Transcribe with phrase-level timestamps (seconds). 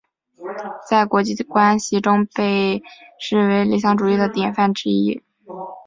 [0.89, 2.81] 在国际关系中被
[3.19, 5.21] 视为理想主义的典范之一。